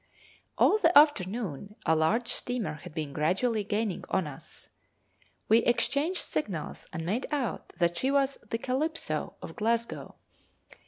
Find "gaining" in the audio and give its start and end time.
3.63-4.03